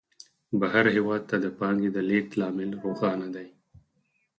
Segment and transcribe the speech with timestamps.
[0.59, 3.47] بهر هېواد ته د پانګې د لېږد لامل روښانه دی